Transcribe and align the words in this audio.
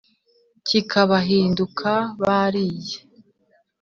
kikabahinduka 0.67 1.91
bariye 2.25 2.95